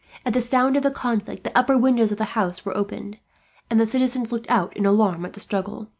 At 0.25 0.33
the 0.33 0.41
sound 0.41 0.75
of 0.75 0.81
the 0.81 0.89
conflict 0.89 1.43
the 1.43 1.55
upper 1.55 1.77
windows 1.77 2.11
of 2.11 2.17
the 2.17 2.23
houses 2.33 2.65
were 2.65 2.75
opened, 2.75 3.19
and 3.69 3.79
the 3.79 3.85
citizens 3.85 4.31
looked 4.31 4.49
out 4.49 4.75
in 4.75 4.87
alarm 4.87 5.27
at 5.27 5.33
the 5.33 5.39
struggle. 5.39 5.89